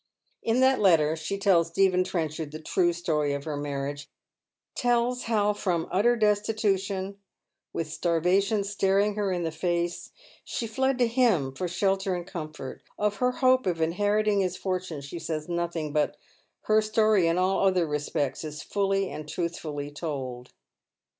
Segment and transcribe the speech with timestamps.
[0.41, 4.07] In that letter she tells Stephen Trenchard the true story of her mamage—
[4.75, 7.19] tells how from utter destitution,
[7.71, 10.09] with stai vation staring her in the face
[10.43, 15.01] she fled to him for shelter and comfort Of her hope of inheriting his fortune
[15.01, 16.17] she says nothing, but
[16.61, 20.51] her story in all other respects is fully and truthfully told.